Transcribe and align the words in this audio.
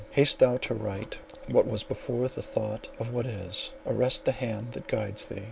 haste 0.13 0.39
thou 0.39 0.57
to 0.57 0.73
write 0.73 1.19
what 1.49 1.67
was, 1.67 1.83
before 1.83 2.27
the 2.27 2.41
thought 2.41 2.89
of 2.97 3.13
what 3.13 3.27
is, 3.27 3.71
arrests 3.85 4.21
the 4.21 4.31
hand 4.31 4.71
that 4.71 4.87
guides 4.87 5.27
thee. 5.27 5.39